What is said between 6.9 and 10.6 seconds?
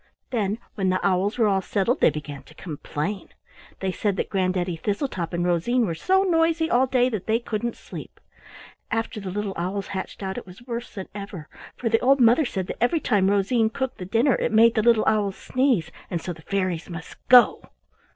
that they couldn't sleep. "After the little owls hatched out it